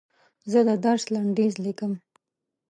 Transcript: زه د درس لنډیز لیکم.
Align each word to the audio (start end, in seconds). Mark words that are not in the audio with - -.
زه 0.51 0.59
د 0.67 0.69
درس 0.85 1.03
لنډیز 1.13 1.53
لیکم. 1.65 1.91